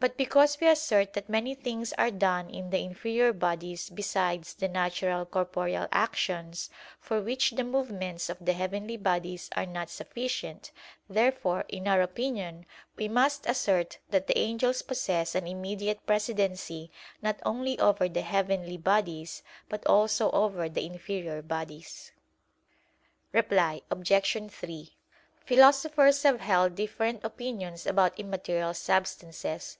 [0.00, 4.68] But because we assert that many things are done in the inferior bodies besides the
[4.68, 10.70] natural corporeal actions, for which the movements of the heavenly bodies are not sufficient;
[11.10, 17.40] therefore in our opinion we must assert that the angels possess an immediate presidency not
[17.44, 22.12] only over the heavenly bodies, but also over the inferior bodies.
[23.32, 24.12] Reply Obj.
[24.52, 24.94] 3:
[25.44, 29.76] Philosophers have held different opinions about immaterial substances.